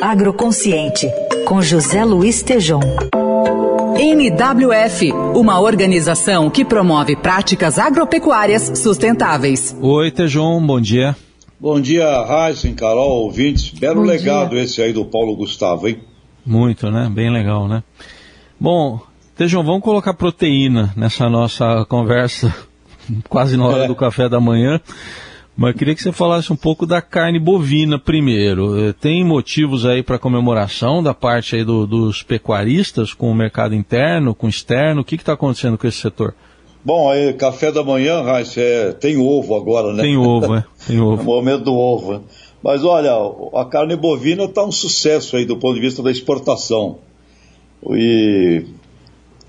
Agroconsciente, 0.00 1.08
com 1.46 1.62
José 1.62 2.04
Luiz 2.04 2.42
Tejom. 2.42 2.80
NWF, 3.98 5.12
uma 5.34 5.60
organização 5.60 6.50
que 6.50 6.64
promove 6.64 7.16
práticas 7.16 7.78
agropecuárias 7.78 8.78
sustentáveis. 8.78 9.76
Oi, 9.80 10.10
Tejom, 10.10 10.64
bom 10.64 10.80
dia. 10.80 11.16
Bom 11.58 11.80
dia, 11.80 12.04
Heisen, 12.28 12.74
Carol, 12.74 13.22
ouvintes. 13.22 13.70
Belo 13.70 14.02
bom 14.02 14.06
legado 14.06 14.50
dia. 14.50 14.62
esse 14.62 14.82
aí 14.82 14.92
do 14.92 15.04
Paulo 15.04 15.34
Gustavo, 15.36 15.88
hein? 15.88 15.98
Muito, 16.44 16.90
né? 16.90 17.10
Bem 17.10 17.32
legal, 17.32 17.66
né? 17.66 17.82
Bom, 18.60 19.00
Tejão, 19.36 19.64
vamos 19.64 19.82
colocar 19.82 20.14
proteína 20.14 20.92
nessa 20.96 21.28
nossa 21.28 21.84
conversa, 21.88 22.54
quase 23.28 23.56
na 23.56 23.66
hora 23.66 23.84
é. 23.84 23.86
do 23.88 23.94
café 23.94 24.28
da 24.28 24.38
manhã. 24.38 24.80
Mas 25.56 25.72
eu 25.72 25.78
queria 25.78 25.94
que 25.94 26.02
você 26.02 26.10
falasse 26.10 26.52
um 26.52 26.56
pouco 26.56 26.84
da 26.84 27.00
carne 27.00 27.38
bovina 27.38 27.98
primeiro. 27.98 28.88
Eh, 28.88 28.92
tem 28.92 29.24
motivos 29.24 29.86
aí 29.86 30.02
para 30.02 30.18
comemoração 30.18 31.00
da 31.00 31.14
parte 31.14 31.54
aí 31.54 31.64
do, 31.64 31.86
dos 31.86 32.24
pecuaristas 32.24 33.14
com 33.14 33.30
o 33.30 33.34
mercado 33.34 33.74
interno, 33.74 34.34
com 34.34 34.46
o 34.46 34.50
externo? 34.50 35.02
O 35.02 35.04
que 35.04 35.14
está 35.14 35.34
acontecendo 35.34 35.78
com 35.78 35.86
esse 35.86 35.98
setor? 35.98 36.34
Bom, 36.84 37.08
aí, 37.08 37.32
café 37.32 37.72
da 37.72 37.82
manhã, 37.82 38.20
Raíssa, 38.22 38.60
é, 38.60 38.92
tem 38.92 39.16
ovo 39.16 39.56
agora, 39.56 39.94
né? 39.94 40.02
Tem 40.02 40.16
ovo, 40.16 40.54
é. 40.54 40.64
Tem 40.86 40.98
ovo. 41.00 41.22
o 41.22 41.24
momento 41.24 41.64
do 41.64 41.74
ovo. 41.74 42.14
Né? 42.14 42.20
Mas 42.62 42.84
olha, 42.84 43.12
a 43.54 43.64
carne 43.64 43.96
bovina 43.96 44.44
está 44.44 44.64
um 44.64 44.72
sucesso 44.72 45.36
aí 45.36 45.46
do 45.46 45.56
ponto 45.56 45.76
de 45.76 45.80
vista 45.80 46.02
da 46.02 46.10
exportação. 46.10 46.98
E 47.90 48.64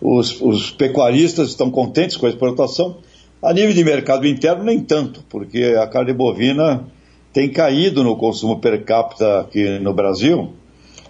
os, 0.01 0.39
os 0.39 0.71
pecuaristas 0.71 1.49
estão 1.49 1.71
contentes 1.71 2.15
com 2.15 2.25
a 2.25 2.29
exportação. 2.29 2.97
A 3.45 3.53
nível 3.53 3.73
de 3.73 3.83
mercado 3.83 4.25
interno, 4.25 4.63
nem 4.63 4.79
tanto, 4.79 5.23
porque 5.29 5.75
a 5.79 5.85
carne 5.85 6.11
bovina 6.11 6.83
tem 7.31 7.47
caído 7.47 8.03
no 8.03 8.15
consumo 8.15 8.59
per 8.59 8.83
capita 8.83 9.41
aqui 9.41 9.77
no 9.77 9.93
Brasil. 9.93 10.53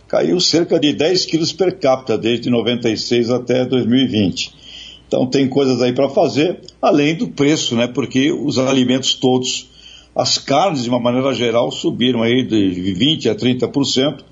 Caiu 0.05 0.37
cerca 0.41 0.77
de 0.77 0.91
10 0.91 1.25
quilos 1.27 1.53
per 1.53 1.79
capita 1.79 2.17
desde 2.17 2.49
96 2.49 3.29
até 3.29 3.63
2020. 3.63 4.53
Então 5.07 5.25
tem 5.27 5.47
coisas 5.47 5.81
aí 5.81 5.93
para 5.93 6.09
fazer, 6.09 6.59
além 6.81 7.15
do 7.15 7.29
preço, 7.29 7.73
né? 7.73 7.87
Porque 7.87 8.33
os 8.33 8.59
alimentos 8.59 9.13
todos, 9.13 9.69
as 10.13 10.37
carnes 10.37 10.83
de 10.83 10.89
uma 10.89 10.99
maneira 10.99 11.33
geral 11.33 11.71
subiram 11.71 12.21
aí 12.21 12.43
de 12.43 12.91
20 12.91 13.29
a 13.29 13.35
30%. 13.35 14.25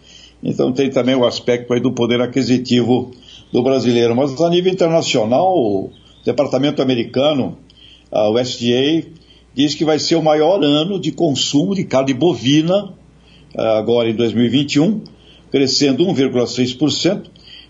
Então 0.43 0.73
tem 0.73 0.89
também 0.89 1.15
o 1.15 1.25
aspecto 1.25 1.71
aí 1.71 1.79
do 1.79 1.93
poder 1.93 2.19
aquisitivo 2.19 3.11
do 3.49 3.63
brasileiro. 3.63 4.13
Mas 4.13 4.41
a 4.41 4.49
nível 4.49 4.73
internacional, 4.73 5.55
o 5.57 5.89
departamento 6.25 6.81
americano, 6.81 7.57
a 8.13 8.29
USDA, 8.29 9.07
diz 9.53 9.75
que 9.75 9.83
vai 9.83 9.99
ser 9.99 10.15
o 10.15 10.23
maior 10.23 10.63
ano 10.63 10.99
de 10.99 11.11
consumo 11.11 11.73
de 11.73 11.83
carne 11.83 12.13
bovina 12.13 12.93
agora 13.55 14.09
em 14.09 14.15
2021, 14.15 15.01
crescendo 15.51 16.05
1,6%. 16.05 17.25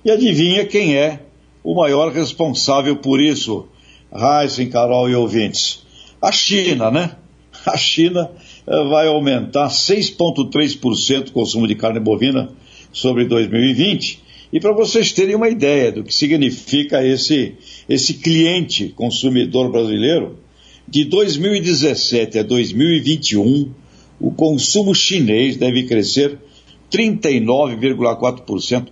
E 0.06 0.12
adivinha 0.12 0.66
quem 0.66 0.96
é 0.96 1.22
o 1.64 1.76
maior 1.76 2.12
responsável 2.12 2.98
por 2.98 3.22
isso, 3.22 3.68
Heisen, 4.14 4.70
Carol 4.70 5.10
e 5.10 5.16
ouvintes? 5.16 5.84
A 6.22 6.32
China, 6.32 6.92
né? 6.92 7.12
A 7.66 7.78
China 7.78 8.30
eh, 8.68 8.84
vai 8.90 9.08
aumentar 9.08 9.70
6,3% 9.70 11.30
o 11.30 11.32
consumo 11.32 11.68
de 11.68 11.76
carne 11.76 12.00
bovina 12.00 12.50
sobre 12.92 13.26
2020. 13.26 14.22
E 14.52 14.60
para 14.60 14.74
vocês 14.74 15.12
terem 15.14 15.36
uma 15.36 15.50
ideia 15.50 15.92
do 15.92 16.04
que 16.04 16.14
significa 16.14 17.06
esse, 17.06 17.56
esse 17.88 18.16
cliente 18.16 18.90
consumidor 18.90 19.72
brasileiro, 19.72 20.38
de 20.88 21.06
2017 21.06 22.40
a 22.40 22.44
2021, 22.44 23.72
o 24.20 24.32
consumo 24.32 24.94
chinês 24.94 25.58
deve 25.58 25.84
crescer 25.84 26.38
39,4% 26.92 28.88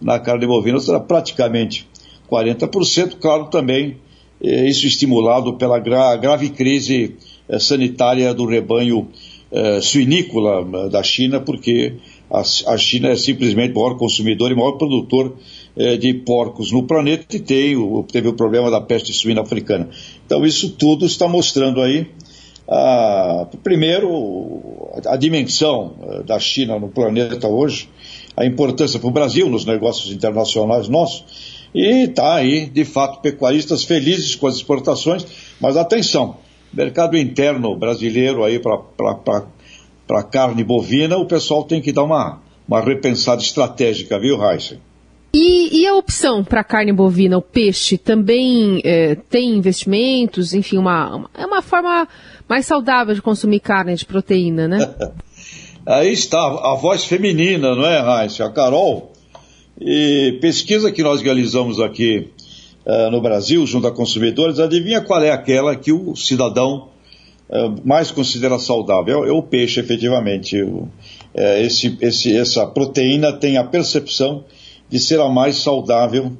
na 0.00 0.18
carne 0.18 0.46
bovina, 0.46 0.76
ou 0.76 0.80
seja, 0.80 1.00
praticamente 1.00 1.86
40%, 2.30 3.16
claro, 3.18 3.46
também 3.46 3.96
eh, 4.42 4.68
isso 4.68 4.86
estimulado 4.86 5.54
pela 5.54 5.78
gra 5.78 6.16
grave 6.16 6.50
crise 6.50 7.16
eh, 7.48 7.58
sanitária 7.58 8.34
do 8.34 8.44
rebanho 8.44 9.08
eh, 9.50 9.80
suinícola 9.80 10.90
da 10.90 11.02
China, 11.02 11.40
porque 11.40 11.94
a, 12.30 12.40
a, 12.40 12.76
China 12.76 13.08
é 13.08 13.16
simplesmente 13.16 13.72
o 13.72 13.80
maior 13.80 13.96
consumidor 13.96 14.50
e 14.50 14.54
maior 14.54 14.72
produtor 14.72 15.36
de 16.00 16.14
porcos 16.14 16.72
no 16.72 16.84
planeta 16.84 17.36
e 17.36 17.40
tem, 17.40 17.76
o, 17.76 18.02
teve 18.02 18.28
o 18.28 18.32
problema 18.32 18.70
da 18.70 18.80
peste 18.80 19.12
suína 19.12 19.42
africana. 19.42 19.90
Então 20.24 20.44
isso 20.44 20.70
tudo 20.70 21.04
está 21.04 21.28
mostrando 21.28 21.82
aí, 21.82 22.06
a, 22.66 23.46
primeiro, 23.62 24.90
a 25.06 25.16
dimensão 25.16 25.94
da 26.24 26.38
China 26.38 26.78
no 26.78 26.88
planeta 26.88 27.46
hoje, 27.46 27.88
a 28.36 28.44
importância 28.44 28.98
para 28.98 29.08
o 29.08 29.12
Brasil 29.12 29.48
nos 29.48 29.64
negócios 29.64 30.12
internacionais 30.12 30.88
nossos, 30.88 31.24
e 31.74 32.04
está 32.04 32.34
aí, 32.34 32.66
de 32.66 32.84
fato, 32.86 33.20
pecuaristas 33.20 33.84
felizes 33.84 34.34
com 34.34 34.46
as 34.46 34.56
exportações, 34.56 35.26
mas 35.60 35.76
atenção, 35.76 36.38
mercado 36.72 37.16
interno 37.16 37.76
brasileiro 37.76 38.44
aí 38.44 38.58
para 38.58 38.78
carne 40.30 40.62
bovina, 40.62 41.16
o 41.16 41.26
pessoal 41.26 41.64
tem 41.64 41.80
que 41.80 41.92
dar 41.92 42.04
uma, 42.04 42.40
uma 42.68 42.80
repensada 42.80 43.40
estratégica, 43.40 44.18
viu, 44.18 44.42
Heisen? 44.42 44.80
E, 45.34 45.82
e, 45.82 45.86
a 45.86 45.94
opção 45.94 46.42
para 46.42 46.64
carne 46.64 46.92
bovina, 46.92 47.36
o 47.36 47.42
peixe, 47.42 47.98
também 47.98 48.80
é, 48.84 49.14
tem 49.14 49.50
investimentos? 49.50 50.54
Enfim, 50.54 50.78
uma, 50.78 51.28
é 51.34 51.44
uma 51.44 51.60
forma 51.60 52.08
mais 52.48 52.64
saudável 52.64 53.14
de 53.14 53.20
consumir 53.20 53.60
carne 53.60 53.94
de 53.94 54.06
proteína, 54.06 54.66
né? 54.66 54.94
Aí 55.84 56.12
está 56.12 56.38
a 56.38 56.74
voz 56.74 57.04
feminina, 57.04 57.74
não 57.74 57.84
é, 57.84 58.00
Raíssa? 58.00 58.46
A 58.46 58.50
Carol 58.50 59.12
e 59.80 60.38
pesquisa 60.40 60.90
que 60.90 61.02
nós 61.02 61.20
realizamos 61.20 61.80
aqui 61.80 62.30
uh, 62.86 63.10
no 63.10 63.20
Brasil, 63.20 63.66
junto 63.66 63.86
a 63.86 63.92
consumidores, 63.92 64.58
adivinha 64.58 65.00
qual 65.02 65.22
é 65.22 65.30
aquela 65.30 65.76
que 65.76 65.92
o 65.92 66.16
cidadão 66.16 66.88
mais 67.84 68.10
considera 68.10 68.58
saudável? 68.58 69.24
É, 69.24 69.28
é, 69.28 69.32
o 69.32 69.42
peixe, 69.42 69.80
efetivamente. 69.80 70.56
É, 71.34 71.62
esse, 71.62 71.96
esse, 72.00 72.36
essa 72.36 72.66
proteína 72.66 73.32
tem 73.32 73.56
a 73.56 73.64
percepção 73.64 74.44
de 74.88 74.98
ser 74.98 75.20
a 75.20 75.28
mais 75.28 75.56
saudável 75.56 76.32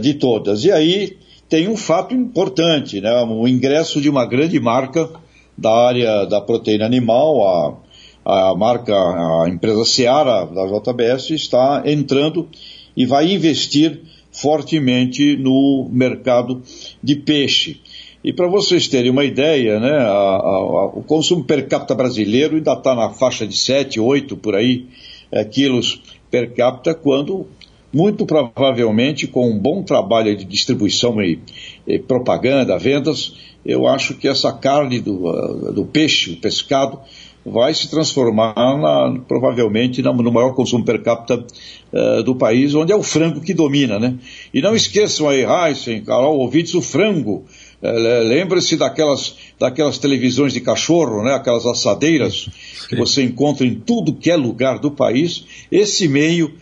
de 0.00 0.14
todas. 0.14 0.64
E 0.64 0.72
aí 0.72 1.16
tem 1.48 1.68
um 1.68 1.76
fato 1.76 2.12
importante, 2.12 3.00
né? 3.00 3.22
o 3.22 3.46
ingresso 3.46 4.00
de 4.00 4.08
uma 4.08 4.26
grande 4.26 4.58
marca 4.58 5.08
da 5.56 5.70
área 5.70 6.24
da 6.24 6.40
proteína 6.40 6.86
animal, 6.86 7.46
a 7.46 7.76
a 8.24 8.54
marca, 8.54 8.94
a 8.94 9.48
empresa 9.48 9.84
Seara 9.84 10.44
da 10.46 10.66
JBS 10.66 11.30
está 11.30 11.82
entrando 11.86 12.48
e 12.96 13.06
vai 13.06 13.32
investir 13.32 14.00
fortemente 14.30 15.36
no 15.36 15.88
mercado 15.90 16.62
de 17.02 17.16
peixe. 17.16 17.80
E 18.22 18.32
para 18.32 18.46
vocês 18.48 18.86
terem 18.86 19.10
uma 19.10 19.24
ideia, 19.24 19.80
né, 19.80 19.98
a, 19.98 20.10
a, 20.10 20.84
o 20.86 21.02
consumo 21.02 21.42
per 21.44 21.66
capita 21.66 21.94
brasileiro 21.94 22.56
ainda 22.56 22.74
está 22.74 22.94
na 22.94 23.10
faixa 23.10 23.46
de 23.46 23.56
7, 23.56 23.98
8 23.98 24.36
por 24.36 24.54
aí 24.54 24.86
é, 25.32 25.42
quilos 25.44 26.02
per 26.30 26.52
capita, 26.54 26.94
quando 26.94 27.46
muito 27.92 28.26
provavelmente 28.26 29.26
com 29.26 29.50
um 29.50 29.58
bom 29.58 29.82
trabalho 29.82 30.36
de 30.36 30.44
distribuição 30.44 31.20
e, 31.20 31.40
e 31.86 31.98
propaganda, 31.98 32.78
vendas, 32.78 33.34
eu 33.64 33.86
acho 33.86 34.14
que 34.14 34.28
essa 34.28 34.52
carne 34.52 35.00
do, 35.00 35.72
do 35.72 35.84
peixe, 35.84 36.32
o 36.32 36.36
pescado, 36.36 37.00
vai 37.44 37.72
se 37.72 37.90
transformar 37.90 38.54
na, 38.54 39.18
provavelmente 39.26 40.02
no 40.02 40.30
maior 40.30 40.54
consumo 40.54 40.84
per 40.84 41.02
capita 41.02 41.44
uh, 41.92 42.22
do 42.22 42.34
país, 42.34 42.74
onde 42.74 42.92
é 42.92 42.96
o 42.96 43.02
frango 43.02 43.40
que 43.40 43.54
domina, 43.54 43.98
né? 43.98 44.18
E 44.52 44.60
não 44.60 44.74
esqueçam 44.74 45.28
aí, 45.28 45.44
Heisen, 45.44 46.02
Carol, 46.02 46.38
ouvintes, 46.38 46.74
o 46.74 46.82
frango. 46.82 47.44
Uh, 47.82 48.28
Lembre-se 48.28 48.76
daquelas, 48.76 49.36
daquelas 49.58 49.98
televisões 49.98 50.52
de 50.52 50.60
cachorro, 50.60 51.22
né? 51.22 51.34
Aquelas 51.34 51.64
assadeiras 51.66 52.48
que 52.88 52.96
você 52.96 53.22
encontra 53.22 53.66
em 53.66 53.74
tudo 53.74 54.14
que 54.14 54.30
é 54.30 54.36
lugar 54.36 54.78
do 54.78 54.90
país. 54.90 55.44
Esse 55.70 56.06
meio 56.08 56.52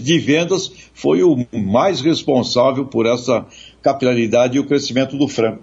de 0.00 0.18
vendas 0.18 0.70
foi 0.92 1.22
o 1.22 1.46
mais 1.52 2.00
responsável 2.00 2.86
por 2.86 3.06
essa 3.06 3.46
capilaridade 3.82 4.56
e 4.56 4.60
o 4.60 4.66
crescimento 4.66 5.16
do 5.16 5.28
frango. 5.28 5.60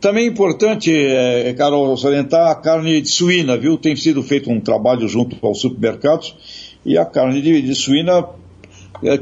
Também 0.00 0.24
é 0.24 0.28
importante, 0.28 0.92
é, 0.94 1.52
Carol, 1.54 1.96
salientar 1.96 2.50
a 2.50 2.54
carne 2.54 3.00
de 3.00 3.08
suína, 3.08 3.56
viu? 3.56 3.78
Tem 3.78 3.96
sido 3.96 4.22
feito 4.22 4.50
um 4.50 4.60
trabalho 4.60 5.08
junto 5.08 5.36
aos 5.44 5.60
supermercados 5.60 6.36
e 6.84 6.98
a 6.98 7.04
carne 7.04 7.40
de, 7.40 7.62
de 7.62 7.74
suína, 7.74 8.12
é, 8.18 8.24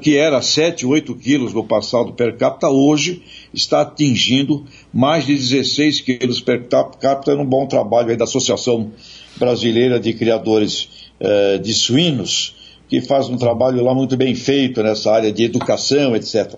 que 0.00 0.17
era 0.17 0.41
7, 0.41 0.87
8 0.87 1.15
quilos 1.17 1.53
no 1.53 1.65
passado 1.65 2.12
per 2.12 2.37
capita, 2.37 2.69
hoje 2.69 3.23
está 3.53 3.81
atingindo 3.81 4.65
mais 4.93 5.26
de 5.26 5.35
16 5.35 6.00
quilos 6.00 6.41
per 6.41 6.67
capita 6.69 7.35
num 7.35 7.44
bom 7.44 7.67
trabalho 7.67 8.17
da 8.17 8.25
Associação 8.25 8.93
Brasileira 9.37 9.99
de 9.99 10.12
Criadores 10.12 10.88
é, 11.19 11.59
de 11.59 11.73
Suínos, 11.75 12.55
que 12.88 13.00
faz 13.00 13.29
um 13.29 13.37
trabalho 13.37 13.82
lá 13.82 13.94
muito 13.94 14.17
bem 14.17 14.35
feito 14.35 14.82
nessa 14.82 15.12
área 15.12 15.32
de 15.32 15.44
educação, 15.44 16.15
etc. 16.15 16.55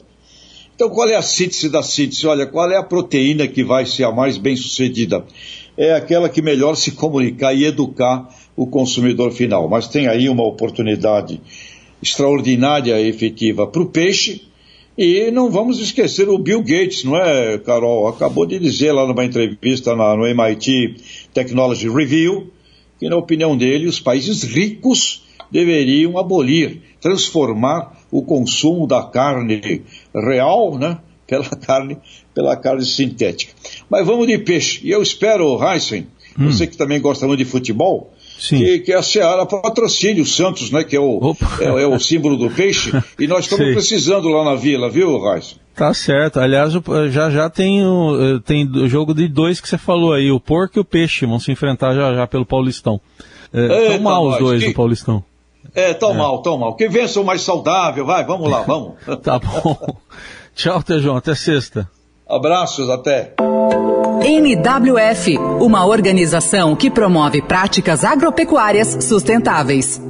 Então, 0.75 0.91
qual 0.91 1.09
é 1.09 1.17
a 1.17 1.23
síntese 1.23 1.71
da 1.71 1.83
síntese? 1.83 2.27
Olha, 2.27 2.47
qual 2.47 2.71
é 2.71 2.77
a 2.77 2.83
proteína 2.83 3.49
que 3.49 3.65
vai 3.65 3.87
ser 3.87 4.05
a 4.05 4.13
mais 4.13 4.37
bem 4.37 4.57
sucedida? 4.57 5.25
é 5.77 5.93
aquela 5.93 6.29
que 6.29 6.41
melhor 6.41 6.75
se 6.75 6.93
comunicar 6.93 7.53
e 7.53 7.65
educar 7.65 8.29
o 8.57 8.67
consumidor 8.67 9.31
final. 9.33 9.69
Mas 9.69 9.87
tem 9.87 10.09
aí 10.09 10.29
uma 10.29 10.45
oportunidade 10.45 11.41
extraordinária 12.03 13.01
e 13.01 13.09
efetiva 13.09 13.67
para 13.67 13.83
o 13.83 13.87
peixe. 13.87 14.43
E 14.97 15.31
não 15.31 15.51
vamos 15.51 15.79
esquecer 15.79 16.29
o 16.29 16.39
Bill 16.39 16.63
Gates, 16.63 17.05
não 17.05 17.17
é, 17.17 17.59
Carol? 17.59 18.09
Acabou 18.09 18.47
de 18.47 18.59
dizer 18.59 18.93
lá 18.93 19.07
numa 19.07 19.25
entrevista 19.25 19.95
na, 19.95 20.17
no 20.17 20.27
MIT 20.27 20.97
Technology 21.35 21.89
Review 21.89 22.51
que, 22.99 23.09
na 23.09 23.17
opinião 23.17 23.57
dele, 23.57 23.87
os 23.87 24.01
países 24.01 24.43
ricos 24.43 25.23
deveriam 25.51 26.19
abolir, 26.19 26.81
transformar 27.01 28.01
o 28.11 28.23
consumo 28.23 28.87
da 28.87 29.03
carne 29.03 29.83
real, 30.15 30.79
né, 30.79 30.99
pela 31.27 31.51
carne, 31.51 31.99
pela 32.35 32.57
carne 32.57 32.85
sintética. 32.85 33.53
Mas 33.91 34.07
vamos 34.07 34.27
de 34.27 34.39
peixe. 34.39 34.81
E 34.83 34.91
eu 34.91 35.03
espero, 35.03 35.59
Heisen, 35.63 36.07
hum. 36.39 36.51
você 36.51 36.67
que 36.67 36.77
também 36.77 37.01
gosta 37.01 37.27
muito 37.27 37.39
de 37.39 37.45
futebol, 37.45 38.13
que, 38.39 38.81
que, 38.81 38.93
a 38.93 39.03
Seara 39.03 39.47
patrocine 39.47 40.21
o 40.21 40.27
Santos, 40.27 40.71
né, 40.71 40.85
que 40.85 40.97
é 40.97 41.01
o, 41.01 41.35
é, 41.61 41.65
é, 41.65 41.87
o 41.87 41.99
símbolo 41.99 42.37
do 42.37 42.51
peixe, 42.51 42.93
e 43.19 43.27
nós 43.27 43.45
estamos 43.51 43.73
precisando 43.73 44.29
lá 44.29 44.45
na 44.45 44.55
vila, 44.55 44.91
viu, 44.91 45.19
Heisen? 45.33 45.59
Tá 45.75 45.93
certo. 45.93 46.41
Aliás, 46.41 46.73
já 47.11 47.29
já 47.29 47.51
tem 47.51 47.85
o, 47.85 48.41
tem 48.41 48.67
o 48.67 48.89
jogo 48.89 49.13
de 49.13 49.29
dois 49.29 49.61
que 49.61 49.69
você 49.69 49.77
falou 49.77 50.15
aí, 50.15 50.31
o 50.31 50.41
porco 50.41 50.79
e 50.79 50.81
o 50.81 50.85
peixe 50.85 51.27
vão 51.27 51.39
se 51.39 51.53
enfrentar 51.53 51.95
já 51.95 52.15
já 52.15 52.27
pelo 52.27 52.47
Paulistão. 52.47 52.99
É, 53.53 53.91
tão 53.91 54.01
mal 54.01 54.27
os 54.27 54.39
dois 54.39 54.63
que... 54.63 54.69
no 54.69 54.75
Paulistão. 54.75 55.25
É, 55.75 55.93
tão 55.93 56.13
é. 56.13 56.15
mal, 56.15 56.41
tão 56.41 56.57
mal. 56.57 56.75
Que 56.75 56.89
vença 56.89 57.21
o 57.21 57.25
mais 57.25 57.43
saudável, 57.43 58.07
vai, 58.07 58.25
vamos 58.25 58.51
lá, 58.51 58.63
vamos. 58.63 58.95
tá 59.23 59.39
bom. 59.39 59.77
Tchau, 60.55 60.83
Tejão, 60.83 61.17
até 61.17 61.35
sexta. 61.35 61.89
Abraços, 62.27 62.89
até. 62.89 63.35
NWF, 64.25 65.39
uma 65.61 65.87
organização 65.87 66.75
que 66.75 66.91
promove 66.91 67.43
práticas 67.43 68.05
agropecuárias 68.05 69.05
sustentáveis. 69.05 70.01